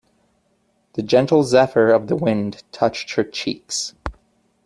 [0.93, 3.93] The gentle zephyr of the wind touched her cheeks.